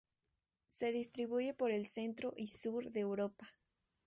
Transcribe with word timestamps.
Se 0.65 0.91
distribuye 0.91 1.53
por 1.53 1.69
el 1.69 1.85
centro 1.85 2.33
y 2.35 2.47
sur 2.47 2.89
de 2.89 3.01
Europa. 3.01 3.53